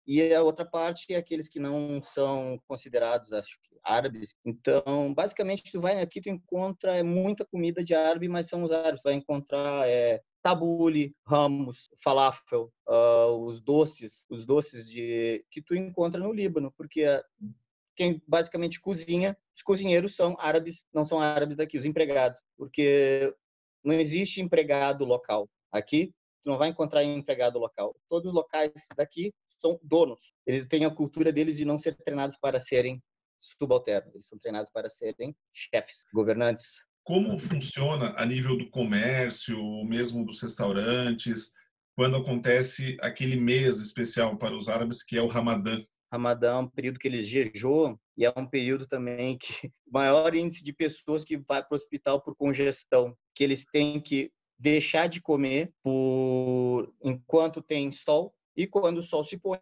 E 0.07 0.33
a 0.33 0.41
outra 0.43 0.63
parte 0.63 1.13
é 1.13 1.17
aqueles 1.17 1.49
que 1.49 1.59
não 1.59 2.01
são 2.01 2.59
considerados, 2.67 3.33
acho 3.33 3.57
que, 3.63 3.75
árabes. 3.83 4.35
Então, 4.45 5.13
basicamente, 5.13 5.71
tu 5.71 5.81
vai 5.81 5.99
aqui, 5.99 6.21
tu 6.21 6.29
encontra 6.29 7.03
muita 7.03 7.45
comida 7.45 7.83
de 7.83 7.95
árabe, 7.95 8.27
mas 8.27 8.47
são 8.47 8.63
os 8.63 8.71
árabes. 8.71 9.01
Vai 9.03 9.13
encontrar 9.13 9.87
é, 9.89 10.21
tabule, 10.43 11.15
ramos, 11.25 11.89
falafel, 12.03 12.71
uh, 12.87 13.35
os 13.45 13.61
doces, 13.61 14.27
os 14.29 14.45
doces 14.45 14.87
de 14.87 15.43
que 15.49 15.59
tu 15.59 15.73
encontra 15.73 16.21
no 16.21 16.31
Líbano, 16.31 16.71
porque 16.77 17.03
quem 17.95 18.21
basicamente 18.27 18.79
cozinha, 18.79 19.35
os 19.55 19.63
cozinheiros 19.63 20.15
são 20.15 20.35
árabes, 20.39 20.85
não 20.93 21.03
são 21.03 21.19
árabes 21.19 21.55
daqui, 21.57 21.79
os 21.79 21.85
empregados, 21.85 22.39
porque 22.55 23.33
não 23.83 23.95
existe 23.95 24.39
empregado 24.39 25.03
local. 25.03 25.49
Aqui, 25.71 26.13
tu 26.43 26.51
não 26.51 26.59
vai 26.59 26.69
encontrar 26.69 27.03
empregado 27.03 27.57
local. 27.57 27.95
Todos 28.07 28.29
os 28.29 28.35
locais 28.35 28.71
daqui 28.95 29.33
são 29.59 29.79
donos. 29.83 30.33
Eles 30.45 30.65
têm 30.65 30.85
a 30.85 30.89
cultura 30.89 31.31
deles 31.31 31.57
de 31.57 31.65
não 31.65 31.77
ser 31.77 31.95
treinados 31.95 32.37
para 32.37 32.59
serem 32.59 33.01
subalternos. 33.39 34.13
Eles 34.13 34.27
são 34.27 34.39
treinados 34.39 34.71
para 34.71 34.89
serem 34.89 35.35
chefes, 35.53 36.05
governantes. 36.13 36.79
Como 37.03 37.37
funciona 37.37 38.13
a 38.17 38.25
nível 38.25 38.57
do 38.57 38.69
comércio, 38.69 39.57
mesmo 39.85 40.25
dos 40.25 40.41
restaurantes, 40.41 41.51
quando 41.95 42.17
acontece 42.17 42.97
aquele 42.99 43.37
mês 43.37 43.79
especial 43.79 44.37
para 44.37 44.55
os 44.55 44.67
árabes 44.67 45.03
que 45.03 45.17
é 45.17 45.21
o 45.21 45.27
Ramadã? 45.27 45.83
Ramadã 46.11 46.51
é 46.51 46.59
um 46.59 46.67
período 46.67 46.99
que 46.99 47.07
eles 47.07 47.27
jejuam 47.27 47.99
e 48.17 48.25
é 48.25 48.33
um 48.35 48.45
período 48.45 48.87
também 48.87 49.37
que 49.37 49.71
maior 49.91 50.33
índice 50.35 50.63
de 50.63 50.73
pessoas 50.73 51.23
que 51.23 51.37
vai 51.37 51.63
para 51.63 51.73
o 51.73 51.75
hospital 51.75 52.21
por 52.21 52.35
congestão, 52.35 53.15
que 53.33 53.43
eles 53.43 53.65
têm 53.71 53.99
que 53.99 54.31
deixar 54.57 55.07
de 55.07 55.21
comer 55.21 55.73
por 55.83 56.93
enquanto 57.03 57.61
tem 57.61 57.91
sol 57.91 58.33
e 58.55 58.67
quando 58.67 58.99
o 58.99 59.03
sol 59.03 59.23
se 59.23 59.37
põe, 59.37 59.59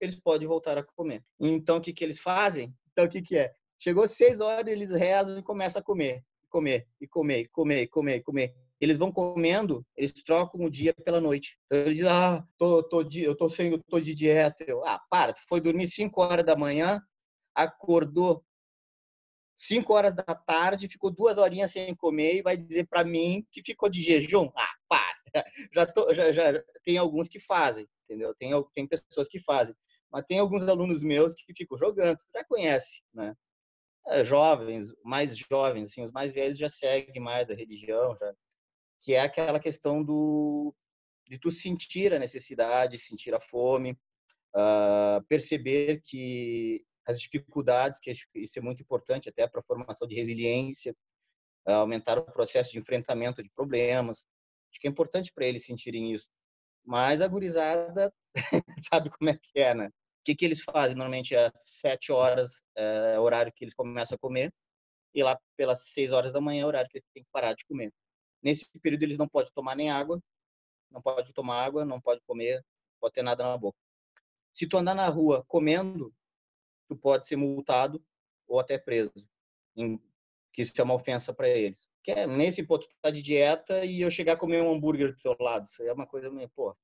eles 0.00 0.18
podem 0.18 0.48
voltar 0.48 0.78
a 0.78 0.82
comer. 0.82 1.22
Então 1.38 1.76
o 1.76 1.80
que 1.80 1.92
que 1.92 2.04
eles 2.04 2.18
fazem? 2.18 2.74
Então 2.92 3.04
o 3.04 3.08
que 3.08 3.22
que 3.22 3.36
é? 3.36 3.52
Chegou 3.78 4.06
seis 4.06 4.40
horas, 4.40 4.70
eles 4.70 4.90
rezam 4.90 5.38
e 5.38 5.42
começam 5.42 5.80
a 5.80 5.84
comer, 5.84 6.24
comer 6.48 6.86
e 7.00 7.06
comer, 7.06 7.48
comer, 7.48 7.86
comer, 7.88 8.20
comer 8.20 8.54
eles 8.80 8.96
vão 8.96 9.12
comendo, 9.12 9.86
eles 9.94 10.12
trocam 10.12 10.62
o 10.62 10.70
dia 10.70 10.94
pela 10.94 11.20
noite. 11.20 11.58
Então, 11.66 11.78
eles 11.80 11.96
dizem, 11.98 12.10
ah, 12.10 12.42
tô, 12.56 12.82
tô 12.82 13.04
de, 13.04 13.22
eu 13.22 13.36
tô 13.36 13.48
sem, 13.48 13.78
tô 13.78 14.00
de 14.00 14.14
dieta. 14.14 14.64
Eu, 14.66 14.84
ah, 14.86 14.98
para, 15.10 15.34
tu 15.34 15.42
foi 15.46 15.60
dormir 15.60 15.86
5 15.86 16.22
horas 16.22 16.44
da 16.44 16.56
manhã, 16.56 17.02
acordou 17.54 18.42
5 19.54 19.92
horas 19.92 20.14
da 20.14 20.34
tarde, 20.34 20.88
ficou 20.88 21.10
duas 21.10 21.36
horinhas 21.36 21.72
sem 21.72 21.94
comer 21.94 22.36
e 22.36 22.42
vai 22.42 22.56
dizer 22.56 22.86
para 22.88 23.04
mim 23.04 23.46
que 23.52 23.62
ficou 23.62 23.90
de 23.90 24.00
jejum? 24.00 24.50
Ah, 24.56 24.72
para. 24.88 25.20
Já, 25.74 25.86
tô, 25.86 26.12
já, 26.12 26.32
já 26.32 26.60
tem 26.82 26.98
alguns 26.98 27.28
que 27.28 27.38
fazem, 27.38 27.86
entendeu? 28.10 28.34
Tem, 28.34 28.50
tem 28.74 28.86
pessoas 28.86 29.28
que 29.28 29.38
fazem. 29.38 29.74
Mas 30.10 30.24
tem 30.26 30.40
alguns 30.40 30.66
alunos 30.66 31.02
meus 31.02 31.34
que 31.34 31.54
ficam 31.54 31.78
jogando, 31.78 32.18
já 32.34 32.44
conhece, 32.44 33.00
né? 33.14 33.34
É, 34.08 34.24
jovens, 34.24 34.88
mais 35.04 35.36
jovens, 35.36 35.90
assim, 35.90 36.02
os 36.02 36.10
mais 36.10 36.32
velhos 36.32 36.58
já 36.58 36.68
seguem 36.68 37.22
mais 37.22 37.48
a 37.48 37.54
religião, 37.54 38.16
já 38.18 38.34
que 39.02 39.14
é 39.14 39.20
aquela 39.20 39.60
questão 39.60 40.02
do 40.02 40.74
de 41.28 41.38
tu 41.38 41.50
sentir 41.50 42.12
a 42.12 42.18
necessidade, 42.18 42.98
sentir 42.98 43.32
a 43.32 43.40
fome, 43.40 43.92
uh, 44.52 45.24
perceber 45.28 46.02
que 46.04 46.84
as 47.06 47.20
dificuldades, 47.20 48.00
que 48.00 48.12
isso 48.34 48.58
é 48.58 48.62
muito 48.62 48.82
importante 48.82 49.28
até 49.28 49.46
para 49.46 49.60
a 49.60 49.64
formação 49.64 50.08
de 50.08 50.16
resiliência, 50.16 50.92
uh, 51.68 51.72
aumentar 51.72 52.18
o 52.18 52.24
processo 52.32 52.72
de 52.72 52.78
enfrentamento 52.78 53.42
de 53.44 53.50
problemas. 53.50 54.26
Acho 54.70 54.80
que 54.80 54.88
é 54.88 54.90
importante 54.90 55.32
para 55.32 55.46
eles 55.46 55.64
sentirem 55.64 56.12
isso. 56.12 56.28
Mas 56.84 57.20
a 57.20 57.28
gurizada 57.28 58.12
sabe 58.92 59.10
como 59.10 59.30
é 59.30 59.36
que 59.36 59.60
é, 59.60 59.74
né? 59.74 59.88
O 59.88 60.24
que, 60.24 60.34
que 60.34 60.44
eles 60.44 60.60
fazem? 60.62 60.96
Normalmente 60.96 61.34
é 61.34 61.50
sete 61.64 62.12
horas, 62.12 62.62
é 62.76 63.18
o 63.18 63.22
horário 63.22 63.52
que 63.54 63.64
eles 63.64 63.74
começam 63.74 64.16
a 64.16 64.18
comer, 64.18 64.52
e 65.14 65.22
lá 65.22 65.38
pelas 65.56 65.86
seis 65.92 66.12
horas 66.12 66.32
da 66.32 66.40
manhã 66.40 66.62
é 66.62 66.64
o 66.64 66.68
horário 66.68 66.88
que 66.90 66.98
eles 66.98 67.08
têm 67.12 67.22
que 67.22 67.30
parar 67.32 67.54
de 67.54 67.64
comer. 67.64 67.92
Nesse 68.42 68.66
período 68.80 69.02
eles 69.02 69.18
não 69.18 69.28
podem 69.28 69.50
tomar 69.54 69.74
nem 69.74 69.90
água, 69.90 70.22
não 70.90 71.00
pode 71.00 71.32
tomar 71.32 71.64
água, 71.64 71.84
não 71.84 72.00
pode 72.00 72.20
comer, 72.26 72.64
pode 73.00 73.14
ter 73.14 73.22
nada 73.22 73.44
na 73.44 73.56
boca. 73.56 73.78
Se 74.54 74.66
tu 74.66 74.76
andar 74.76 74.94
na 74.94 75.08
rua 75.08 75.44
comendo, 75.46 76.14
tu 76.88 76.96
pode 76.96 77.26
ser 77.26 77.36
multado 77.36 78.02
ou 78.46 78.60
até 78.60 78.78
preso. 78.78 79.12
Que 80.52 80.62
isso 80.62 80.72
é 80.78 80.82
uma 80.82 80.94
ofensa 80.94 81.32
para 81.32 81.48
eles. 81.48 81.89
Que 82.02 82.12
é, 82.12 82.26
nesse 82.26 82.62
ponto 82.62 82.88
tu 82.88 82.96
tá 83.02 83.10
de 83.10 83.22
dieta 83.22 83.84
e 83.84 84.00
eu 84.00 84.10
chegar 84.10 84.34
a 84.34 84.36
comer 84.36 84.62
um 84.62 84.72
hambúrguer 84.72 85.12
do 85.12 85.20
seu 85.20 85.36
lado, 85.38 85.68
isso 85.68 85.82
é 85.82 85.92
uma 85.92 86.06
coisa 86.06 86.30
meio, 86.30 86.48
pô. 86.50 86.76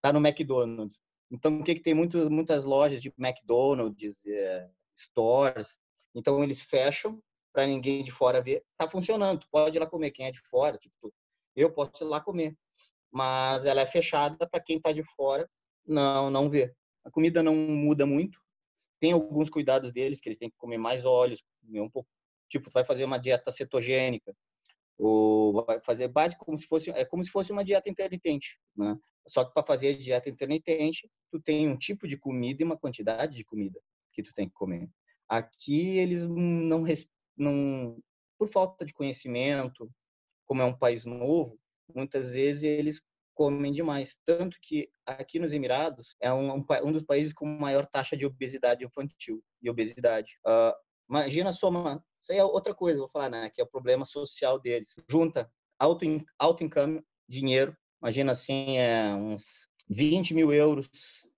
Tá 0.00 0.12
no 0.12 0.26
McDonald's. 0.26 0.98
Então 1.30 1.60
o 1.60 1.64
que 1.64 1.74
que 1.74 1.82
tem 1.82 1.94
muito, 1.94 2.30
muitas 2.30 2.64
lojas 2.64 3.00
de 3.00 3.12
McDonald's, 3.18 4.14
é, 4.26 4.70
stores, 4.96 5.78
então 6.14 6.42
eles 6.42 6.62
fecham 6.62 7.20
para 7.52 7.66
ninguém 7.66 8.04
de 8.04 8.10
fora 8.10 8.42
ver, 8.42 8.64
tá 8.76 8.88
funcionando. 8.88 9.40
Tu 9.40 9.48
pode 9.50 9.76
ir 9.76 9.80
lá 9.80 9.86
comer 9.86 10.10
quem 10.10 10.26
é 10.26 10.32
de 10.32 10.40
fora, 10.40 10.78
tipo, 10.78 11.12
eu 11.54 11.72
posso 11.72 12.04
ir 12.04 12.06
lá 12.06 12.20
comer, 12.20 12.56
mas 13.10 13.66
ela 13.66 13.80
é 13.80 13.86
fechada 13.86 14.48
para 14.48 14.60
quem 14.60 14.80
tá 14.80 14.92
de 14.92 15.02
fora 15.02 15.48
não 15.86 16.30
não 16.30 16.50
ver. 16.50 16.74
A 17.04 17.10
comida 17.10 17.42
não 17.42 17.54
muda 17.54 18.04
muito. 18.04 18.40
Tem 19.00 19.12
alguns 19.12 19.48
cuidados 19.48 19.92
deles 19.92 20.20
que 20.20 20.28
eles 20.28 20.38
têm 20.38 20.50
que 20.50 20.56
comer 20.56 20.78
mais 20.78 21.04
óleos, 21.04 21.44
comer 21.60 21.80
um 21.80 21.90
pouco, 21.90 22.08
tipo, 22.48 22.70
vai 22.70 22.84
fazer 22.84 23.04
uma 23.04 23.18
dieta 23.18 23.50
cetogênica 23.50 24.34
ou 24.98 25.64
vai 25.64 25.80
fazer 25.80 26.08
básico 26.08 26.44
como 26.44 26.58
se 26.58 26.66
fosse 26.66 26.90
é 26.90 27.04
como 27.04 27.22
se 27.22 27.30
fosse 27.30 27.52
uma 27.52 27.64
dieta 27.64 27.88
intermitente, 27.90 28.58
né? 28.76 28.96
Só 29.28 29.44
que 29.44 29.52
para 29.52 29.66
fazer 29.66 29.94
a 29.94 29.98
dieta 29.98 30.30
intermitente, 30.30 31.10
tu 31.30 31.40
tem 31.40 31.68
um 31.68 31.76
tipo 31.76 32.06
de 32.06 32.16
comida 32.16 32.62
e 32.62 32.64
uma 32.64 32.78
quantidade 32.78 33.36
de 33.36 33.44
comida 33.44 33.80
que 34.12 34.22
tu 34.22 34.32
tem 34.34 34.48
que 34.48 34.54
comer. 34.54 34.88
Aqui 35.28 35.98
eles 35.98 36.24
não 36.24 36.84
não, 37.36 37.98
por 38.38 38.48
falta 38.48 38.84
de 38.84 38.94
conhecimento, 38.94 39.90
como 40.46 40.62
é 40.62 40.64
um 40.64 40.76
país 40.76 41.04
novo, 41.04 41.58
muitas 41.94 42.30
vezes 42.30 42.62
eles 42.62 43.02
comem 43.34 43.72
demais. 43.72 44.16
Tanto 44.24 44.56
que 44.62 44.88
aqui 45.04 45.38
nos 45.38 45.52
Emirados 45.52 46.16
é 46.20 46.32
um, 46.32 46.54
um 46.54 46.92
dos 46.92 47.02
países 47.02 47.32
com 47.32 47.46
maior 47.46 47.86
taxa 47.86 48.16
de 48.16 48.24
obesidade 48.24 48.84
infantil 48.84 49.42
e 49.62 49.68
obesidade. 49.68 50.38
Uh, 50.46 50.72
imagina 51.08 51.52
soma, 51.52 52.02
isso 52.26 52.32
aí 52.32 52.38
é 52.38 52.44
outra 52.44 52.74
coisa, 52.74 52.98
vou 52.98 53.08
falar, 53.08 53.30
né? 53.30 53.50
Que 53.50 53.60
é 53.60 53.64
o 53.64 53.68
problema 53.68 54.04
social 54.04 54.58
deles. 54.58 54.96
Junta 55.08 55.48
alto, 55.78 56.04
alto 56.36 56.64
income, 56.64 57.00
dinheiro, 57.28 57.76
imagina 58.02 58.32
assim, 58.32 58.78
é 58.78 59.14
uns 59.14 59.68
20 59.88 60.34
mil 60.34 60.52
euros, 60.52 60.88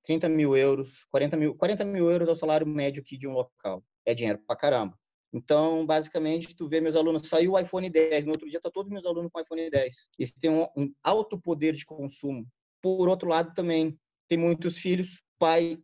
30 0.05 0.31
mil 0.31 0.57
euros, 0.57 1.05
40 1.11 1.37
mil, 1.37 1.55
40 1.55 1.85
mil 1.85 2.11
euros 2.11 2.27
é 2.27 2.33
o 2.33 2.37
salário 2.37 2.67
médio 2.67 3.03
aqui 3.03 3.19
de 3.19 3.29
um 3.29 3.33
local. 3.33 3.85
É 4.07 4.15
dinheiro 4.15 4.43
pra 4.47 4.57
caramba. 4.57 4.99
Então, 5.31 5.85
basicamente, 5.85 6.57
tu 6.57 6.67
vê 6.67 6.81
meus 6.81 6.97
alunos, 6.97 7.29
saiu 7.29 7.53
o 7.53 7.59
iPhone 7.59 7.91
10, 7.91 8.25
no 8.25 8.31
outro 8.31 8.49
dia 8.49 8.59
tá 8.59 8.71
todos 8.71 8.91
meus 8.91 9.05
alunos 9.05 9.31
com 9.31 9.39
iPhone 9.39 9.69
10. 9.69 9.95
Eles 10.19 10.33
têm 10.33 10.51
um, 10.51 10.67
um 10.75 10.91
alto 11.03 11.39
poder 11.39 11.75
de 11.75 11.85
consumo. 11.85 12.47
Por 12.81 13.07
outro 13.11 13.29
lado, 13.29 13.53
também 13.53 13.99
tem 14.27 14.39
muitos 14.39 14.79
filhos, 14.79 15.23
pai 15.39 15.79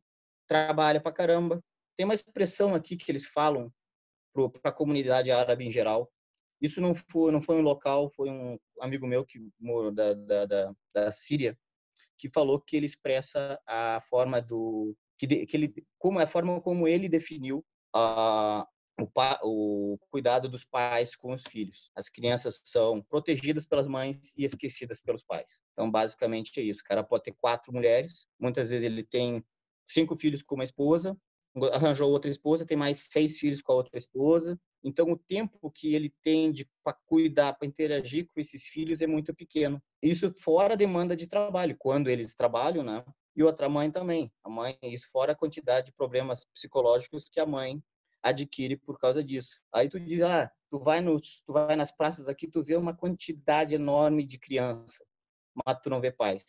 trabalha 0.49 0.99
pra 0.99 1.12
caramba. 1.12 1.62
Tem 1.94 2.06
uma 2.06 2.14
expressão 2.14 2.75
aqui 2.75 2.96
que 2.96 3.12
eles 3.12 3.26
falam 3.26 3.70
para 4.34 4.70
a 4.70 4.72
comunidade 4.72 5.30
árabe 5.30 5.64
em 5.64 5.70
geral. 5.70 6.10
Isso 6.60 6.80
não 6.80 6.94
foi, 6.94 7.30
não 7.30 7.40
foi 7.40 7.56
um 7.56 7.62
local, 7.62 8.10
foi 8.10 8.30
um 8.30 8.58
amigo 8.80 9.06
meu 9.06 9.24
que 9.24 9.38
da, 9.94 10.14
da, 10.14 10.46
da, 10.46 10.74
da 10.94 11.12
Síria 11.12 11.58
que 12.16 12.28
falou 12.30 12.60
que 12.60 12.76
ele 12.76 12.86
expressa 12.86 13.60
a 13.66 14.00
forma 14.08 14.40
do 14.40 14.96
que, 15.18 15.26
de, 15.26 15.46
que 15.46 15.56
ele 15.56 15.74
como 15.98 16.18
a 16.18 16.26
forma 16.26 16.60
como 16.60 16.86
ele 16.88 17.08
definiu 17.08 17.64
a, 17.94 18.66
o, 19.00 19.06
pa, 19.06 19.38
o 19.42 19.98
cuidado 20.10 20.48
dos 20.48 20.64
pais 20.64 21.16
com 21.16 21.32
os 21.32 21.42
filhos. 21.48 21.90
As 21.94 22.08
crianças 22.08 22.60
são 22.64 23.02
protegidas 23.02 23.64
pelas 23.64 23.88
mães 23.88 24.34
e 24.36 24.44
esquecidas 24.44 25.00
pelos 25.00 25.24
pais. 25.24 25.62
Então, 25.72 25.90
basicamente 25.90 26.58
é 26.60 26.62
isso. 26.62 26.80
O 26.80 26.84
cara 26.84 27.04
pode 27.04 27.24
ter 27.24 27.34
quatro 27.40 27.72
mulheres, 27.72 28.26
muitas 28.38 28.70
vezes 28.70 28.84
ele 28.84 29.02
tem 29.02 29.44
cinco 29.86 30.16
filhos 30.16 30.42
com 30.42 30.54
uma 30.54 30.64
esposa, 30.64 31.16
arranjou 31.73 32.11
outra 32.11 32.30
esposa, 32.30 32.66
tem 32.66 32.76
mais 32.76 33.08
seis 33.11 33.38
filhos 33.38 33.62
com 33.62 33.73
a 33.73 33.76
outra 33.76 33.99
esposa. 33.99 34.58
Então, 34.82 35.11
o 35.11 35.16
tempo 35.16 35.70
que 35.70 35.94
ele 35.94 36.12
tem 36.23 36.52
para 36.82 36.96
cuidar, 37.06 37.54
para 37.54 37.66
interagir 37.66 38.26
com 38.26 38.40
esses 38.40 38.64
filhos 38.64 39.00
é 39.00 39.06
muito 39.06 39.34
pequeno. 39.34 39.82
Isso 40.02 40.32
fora 40.38 40.75
a 40.75 40.76
demanda 40.76 41.16
de 41.16 41.26
trabalho, 41.26 41.76
quando 41.78 42.08
eles 42.08 42.34
trabalham, 42.34 42.82
né? 42.82 43.04
E 43.37 43.42
outra 43.42 43.68
mãe 43.68 43.90
também. 43.90 44.32
A 44.44 44.50
mãe, 44.50 44.76
isso 44.82 45.08
fora 45.11 45.32
a 45.32 45.37
quantidade 45.37 45.87
de 45.87 45.92
problemas 45.92 46.44
psicológicos 46.44 47.25
que 47.28 47.40
a 47.40 47.46
mãe 47.46 47.82
adquire 48.23 48.76
por 48.76 48.99
causa 48.99 49.23
disso. 49.23 49.61
Aí 49.73 49.88
tu 49.88 50.00
diz, 50.00 50.23
ah, 50.23 50.50
tu 50.70 50.78
vai, 50.78 51.00
nos, 51.00 51.42
tu 51.46 51.52
vai 51.52 51.76
nas 51.76 51.92
praças 51.92 52.28
aqui, 52.28 52.49
tu 52.49 52.64
vê 52.64 52.75
uma 52.76 52.96
quantidade 52.96 53.75
enorme 53.75 54.25
de 54.25 54.38
criança, 54.38 55.04
mas 55.64 55.78
tu 55.82 55.90
não 55.90 56.00
vê 56.00 56.11
pais, 56.11 56.44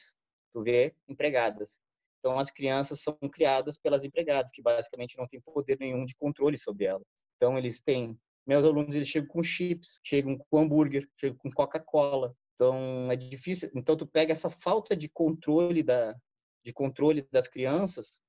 tu 0.53 0.63
vê 0.63 0.95
empregadas. 1.07 1.79
Então, 2.25 2.39
as 2.39 2.49
crianças 2.49 3.01
são 3.01 3.15
criadas 3.31 3.77
pelas 3.77 4.03
empregadas, 4.03 4.51
que 4.51 4.59
basicamente 4.59 5.15
não 5.15 5.27
têm 5.27 5.39
poder 5.39 5.77
nenhum 5.79 6.03
de 6.03 6.15
controle 6.15 6.57
sobre 6.57 6.85
elas. 6.85 7.05
Então, 7.37 7.55
eles 7.55 7.83
têm. 7.83 8.19
Meus 8.47 8.65
alunos 8.65 8.95
eles 8.95 9.07
chegam 9.07 9.27
com 9.27 9.43
chips, 9.43 9.99
chegam 10.03 10.35
com 10.35 10.57
hambúrguer, 10.57 11.07
chegam 11.19 11.37
com 11.37 11.51
Coca-Cola. 11.51 12.35
Então, 12.55 13.11
é 13.11 13.15
difícil. 13.15 13.69
Então, 13.75 13.95
tu 13.95 14.07
pega 14.07 14.31
essa 14.31 14.49
falta 14.49 14.97
de 14.97 15.07
controle 15.07 15.83
da, 15.83 16.15
de 16.63 16.73
controle 16.73 17.27
das 17.31 17.47
crianças 17.47 18.19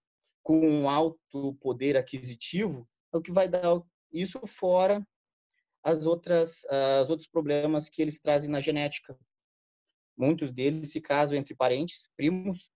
com 0.42 0.60
um 0.60 0.90
alto 0.90 1.54
poder 1.54 1.96
aquisitivo, 1.96 2.86
é 3.14 3.16
o 3.16 3.22
que 3.22 3.32
vai 3.32 3.48
dar 3.48 3.80
isso 4.12 4.46
fora 4.46 5.02
as 5.82 6.04
outras 6.04 6.66
os 7.02 7.08
outros 7.08 7.28
problemas 7.28 7.88
que 7.88 8.02
eles 8.02 8.20
trazem 8.20 8.50
na 8.50 8.60
genética. 8.60 9.18
Muitos 10.14 10.52
deles 10.52 10.92
se 10.92 11.00
casam 11.00 11.38
entre 11.38 11.54
parentes, 11.54 12.10
primos, 12.14 12.68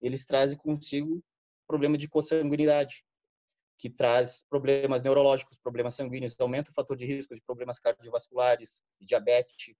eles 0.00 0.24
trazem 0.24 0.56
consigo 0.56 1.22
problema 1.66 1.96
de 1.96 2.08
consanguinidade, 2.08 3.04
que 3.78 3.90
traz 3.90 4.42
problemas 4.48 5.02
neurológicos, 5.02 5.58
problemas 5.58 5.94
sanguíneos, 5.94 6.34
aumenta 6.38 6.70
o 6.70 6.74
fator 6.74 6.96
de 6.96 7.04
risco 7.04 7.34
de 7.34 7.40
problemas 7.42 7.78
cardiovasculares, 7.78 8.82
de 9.00 9.06
diabetes. 9.06 9.74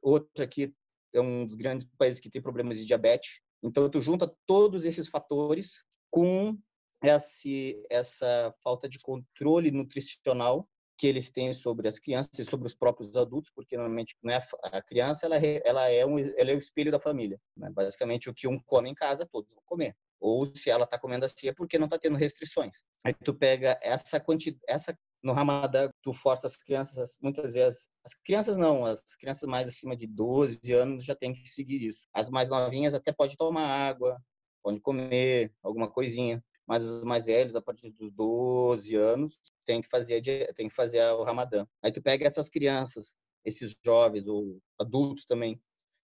Outro 0.00 0.44
aqui 0.44 0.74
é 1.12 1.20
um 1.20 1.44
dos 1.44 1.54
grandes 1.54 1.86
países 1.98 2.20
que 2.20 2.30
tem 2.30 2.40
problemas 2.40 2.78
de 2.78 2.84
diabetes. 2.84 3.40
Então, 3.62 3.90
tu 3.90 4.00
junta 4.00 4.34
todos 4.46 4.84
esses 4.84 5.08
fatores 5.08 5.84
com 6.10 6.58
esse, 7.02 7.82
essa 7.90 8.54
falta 8.62 8.88
de 8.88 8.98
controle 8.98 9.70
nutricional 9.70 10.68
que 10.98 11.06
eles 11.06 11.30
têm 11.30 11.52
sobre 11.52 11.88
as 11.88 11.98
crianças 11.98 12.38
e 12.38 12.44
sobre 12.44 12.66
os 12.66 12.74
próprios 12.74 13.14
adultos, 13.16 13.50
porque 13.54 13.76
normalmente 13.76 14.16
né, 14.22 14.38
a 14.62 14.82
criança 14.82 15.26
ela, 15.26 15.36
ela 15.36 15.90
é 15.90 16.06
um 16.06 16.18
ela 16.18 16.50
é 16.50 16.54
o 16.54 16.58
espelho 16.58 16.90
da 16.90 16.98
família. 16.98 17.38
Né? 17.56 17.70
Basicamente 17.70 18.30
o 18.30 18.34
que 18.34 18.48
um 18.48 18.58
come 18.58 18.88
em 18.90 18.94
casa 18.94 19.28
todos 19.30 19.50
vão 19.50 19.62
comer. 19.66 19.94
Ou 20.18 20.46
se 20.46 20.70
ela 20.70 20.84
está 20.84 20.98
comendo 20.98 21.26
assim 21.26 21.48
é 21.48 21.52
porque 21.52 21.78
não 21.78 21.86
está 21.86 21.98
tendo 21.98 22.16
restrições. 22.16 22.76
Aí 23.04 23.12
tu 23.12 23.34
pega 23.34 23.78
essa 23.82 24.18
quantidade, 24.18 24.62
essa 24.66 24.96
no 25.22 25.32
Ramadã 25.32 25.90
tu 26.02 26.12
força 26.12 26.46
as 26.46 26.56
crianças 26.56 27.18
muitas 27.20 27.52
vezes 27.52 27.88
as 28.04 28.14
crianças 28.14 28.56
não, 28.56 28.84
as 28.84 29.16
crianças 29.16 29.48
mais 29.48 29.66
acima 29.68 29.96
de 29.96 30.06
12 30.06 30.72
anos 30.72 31.04
já 31.04 31.14
têm 31.14 31.34
que 31.34 31.48
seguir 31.48 31.82
isso. 31.82 32.06
As 32.14 32.30
mais 32.30 32.48
novinhas 32.48 32.94
até 32.94 33.12
pode 33.12 33.36
tomar 33.36 33.66
água, 33.66 34.16
pode 34.62 34.80
comer 34.80 35.52
alguma 35.62 35.90
coisinha, 35.90 36.42
mas 36.66 36.84
os 36.84 37.04
mais 37.04 37.26
velhos, 37.26 37.54
a 37.54 37.62
partir 37.62 37.92
dos 37.92 38.10
12 38.10 38.94
anos, 38.96 39.38
tem 39.64 39.80
que 39.80 39.88
fazer, 39.88 40.20
tem 40.54 40.68
que 40.68 40.74
fazer 40.74 41.02
o 41.12 41.22
Ramadã. 41.22 41.66
Aí 41.82 41.92
tu 41.92 42.02
pega 42.02 42.26
essas 42.26 42.48
crianças, 42.48 43.16
esses 43.44 43.76
jovens 43.84 44.26
ou 44.26 44.60
adultos 44.78 45.24
também, 45.24 45.60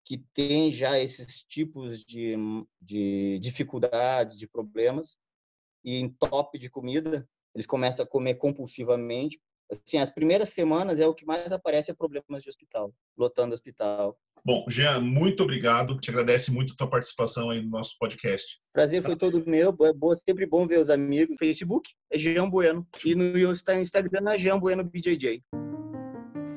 que 0.05 0.17
têm 0.33 0.71
já 0.71 0.97
esses 0.97 1.43
tipos 1.43 2.05
de, 2.05 2.35
de 2.81 3.39
dificuldades, 3.39 4.37
de 4.37 4.47
problemas, 4.47 5.17
e 5.83 5.99
em 5.99 6.09
top 6.09 6.57
de 6.57 6.69
comida, 6.69 7.27
eles 7.53 7.65
começam 7.65 8.05
a 8.05 8.07
comer 8.07 8.35
compulsivamente. 8.35 9.41
Assim, 9.69 9.97
as 9.97 10.09
primeiras 10.09 10.49
semanas 10.49 10.99
é 10.99 11.07
o 11.07 11.13
que 11.13 11.25
mais 11.25 11.51
aparece 11.51 11.91
é 11.91 11.93
problemas 11.93 12.41
de 12.41 12.49
hospital, 12.49 12.93
lotando 13.17 13.53
hospital. 13.53 14.17
Bom, 14.45 14.65
Jean, 14.69 15.01
muito 15.01 15.43
obrigado. 15.43 15.97
Te 15.99 16.09
agradece 16.09 16.51
muito 16.51 16.73
a 16.73 16.75
tua 16.75 16.89
participação 16.89 17.49
aí 17.49 17.61
no 17.61 17.69
nosso 17.69 17.95
podcast. 17.99 18.59
Prazer 18.73 19.03
foi 19.03 19.15
todo 19.15 19.43
meu. 19.45 19.75
É 19.81 19.93
boa, 19.93 20.17
sempre 20.27 20.45
bom 20.45 20.65
ver 20.65 20.79
os 20.79 20.89
amigos. 20.89 21.35
Facebook 21.37 21.89
é 22.11 22.17
Jean 22.17 22.49
Bueno. 22.49 22.87
E 23.03 23.13
no 23.13 23.23
Instagram 23.37 24.31
é 24.31 24.37
Jean 24.37 24.59
Bueno 24.59 24.83
BJJ. 24.83 25.41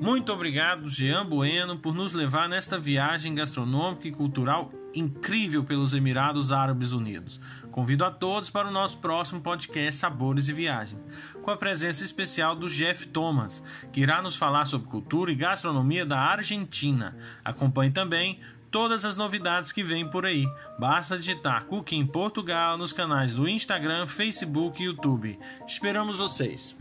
Muito 0.01 0.33
obrigado, 0.33 0.89
Jean 0.89 1.29
Bueno, 1.29 1.79
por 1.79 1.95
nos 1.95 2.13
levar 2.13 2.49
nesta 2.49 2.79
viagem 2.79 3.35
gastronômica 3.35 4.09
e 4.09 4.13
cultural 4.13 4.71
incrível 4.95 5.65
pelos 5.65 5.95
Emirados 5.95 6.53
Árabes 6.53 6.93
Unidos. 6.93 7.41
Convido 7.71 8.05
a 8.05 8.11
todos 8.11 8.51
para 8.51 8.69
o 8.69 8.73
nosso 8.73 8.99
próximo 8.99 9.41
podcast 9.41 10.01
Sabores 10.01 10.49
e 10.49 10.53
Viagens, 10.53 11.01
com 11.43 11.51
a 11.51 11.57
presença 11.57 12.05
especial 12.05 12.57
do 12.57 12.69
Jeff 12.69 13.09
Thomas, 13.09 13.63
que 13.93 14.01
irá 14.01 14.21
nos 14.21 14.37
falar 14.37 14.65
sobre 14.65 14.89
cultura 14.89 15.31
e 15.31 15.37
gastronomia 15.37 16.05
da 16.05 16.19
Argentina. 16.19 17.17
Acompanhe 17.45 17.91
também 17.91 18.41
todas 18.71 19.05
as 19.05 19.17
novidades 19.17 19.73
que 19.73 19.83
vêm 19.83 20.09
por 20.09 20.27
aí. 20.27 20.47
Basta 20.79 21.19
digitar 21.19 21.65
Cooking 21.65 22.07
Portugal 22.07 22.77
nos 22.77 22.93
canais 22.93 23.35
do 23.35 23.49
Instagram, 23.49 24.07
Facebook 24.07 24.83
e 24.83 24.87
YouTube. 24.87 25.39
Esperamos 25.67 26.19
vocês! 26.19 26.77